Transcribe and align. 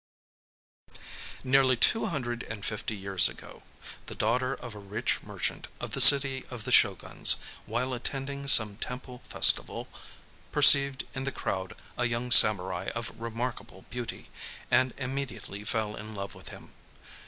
Nearly 1.43 1.77
two 1.77 2.07
hundred 2.07 2.41
and 2.49 2.65
fifty 2.65 2.95
years 2.97 3.29
ago, 3.29 3.61
the 4.07 4.15
daughter 4.15 4.55
of 4.55 4.73
a 4.73 4.79
rich 4.79 5.21
merchant 5.21 5.67
of 5.79 5.91
the 5.91 6.01
city 6.01 6.43
of 6.49 6.63
the 6.63 6.71
Shōguns, 6.71 7.35
while 7.67 7.93
attending 7.93 8.47
some 8.47 8.77
temple 8.77 9.21
festival, 9.29 9.87
perceived 10.51 11.05
in 11.13 11.23
the 11.25 11.31
crowd 11.31 11.75
a 11.99 12.05
young 12.05 12.31
samurai 12.31 12.89
of 12.95 13.11
remarkable 13.15 13.85
beauty, 13.91 14.31
and 14.71 14.95
immediately 14.97 15.63
fell 15.63 15.95
in 15.95 16.15
love 16.15 16.33
with 16.33 16.49
him. 16.49 16.71